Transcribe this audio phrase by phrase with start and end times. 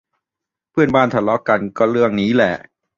[0.71, 2.53] เพื่อนบ้านทะเลาะกันก็เรื่องนี้แหละ